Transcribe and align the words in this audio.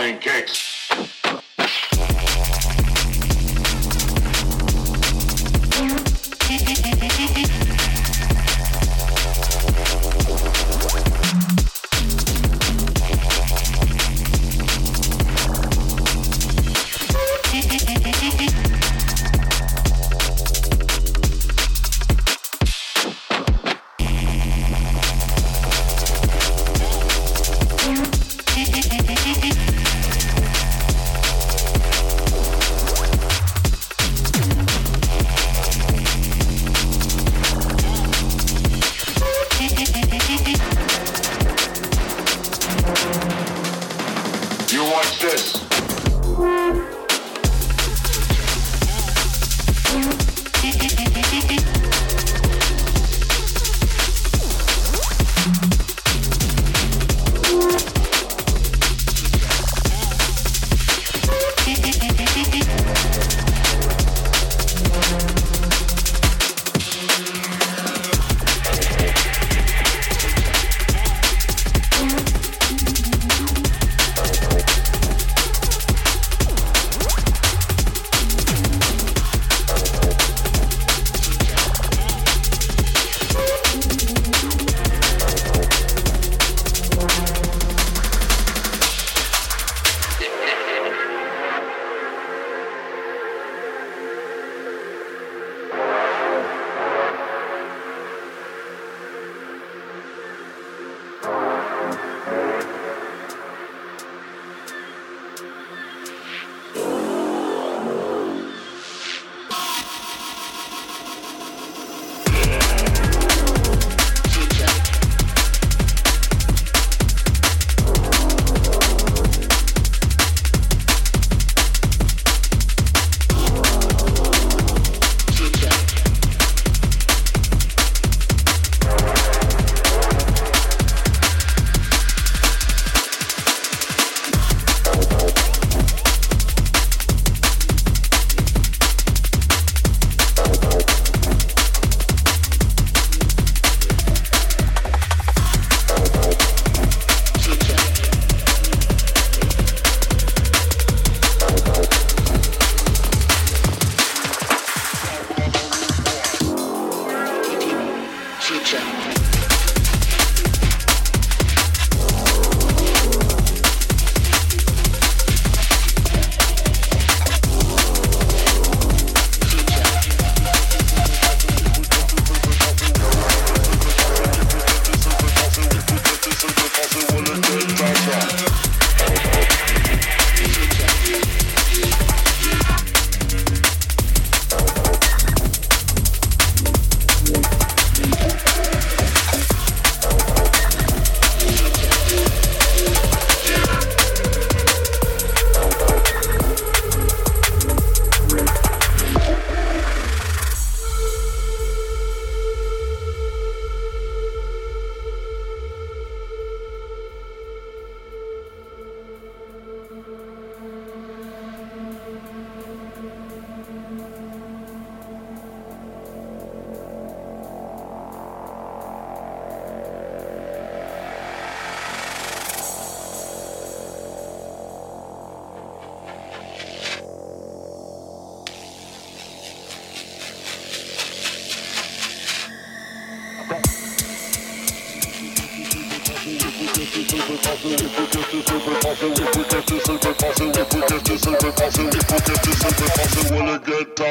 Flying 0.00 0.18
kicks. 0.18 0.69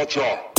culture. 0.10 0.59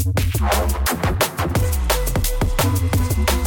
Thank 0.00 0.40
you. 3.32 3.37